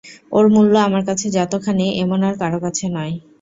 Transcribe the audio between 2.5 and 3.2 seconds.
কাছে নয়।